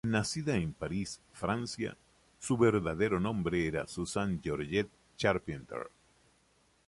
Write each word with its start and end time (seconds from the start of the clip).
Nacida 0.07 0.55
en 0.55 0.73
París, 0.73 1.21
Francia, 1.31 1.95
su 2.39 2.57
verdadero 2.57 3.19
nombre 3.19 3.67
era 3.67 3.85
Suzanne 3.85 4.39
Georgette 4.43 4.89
Charpentier. 5.15 5.91